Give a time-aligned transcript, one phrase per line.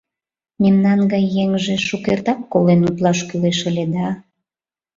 [0.61, 4.07] Мемнан гай еҥже шукертак колен утлаш кӱлеш ыле да...